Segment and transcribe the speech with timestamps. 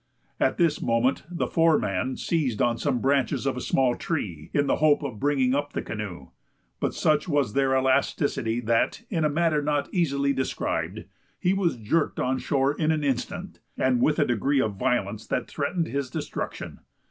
[0.39, 4.77] At this moment the foreman seized on some branches of a small tree, in the
[4.77, 6.29] hope of bringing up the canoe,
[6.79, 11.03] but such was their elasticity that, in a manner not easily described,
[11.39, 15.47] he was jerked on shore in an instant, and with a degree of violence that
[15.47, 16.79] threatened his destruction.